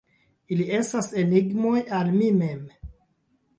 Ili 0.55 0.65
estas 0.77 1.09
enigmoj 1.25 1.75
al 2.01 2.11
mi 2.17 2.33
mem. 2.41 2.67